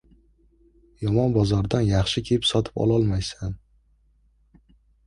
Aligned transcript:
•Yomon 1.03 1.35
bozordan 1.35 1.85
yaxshi 1.91 2.25
kiyim 2.31 2.49
sotib 2.55 2.83
ololmaysan. 2.87 3.57